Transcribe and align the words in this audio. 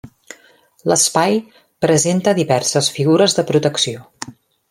L'espai 0.91 1.35
presenta 1.85 2.35
diverses 2.41 2.91
figures 2.97 3.39
de 3.41 3.45
protecció. 3.53 4.03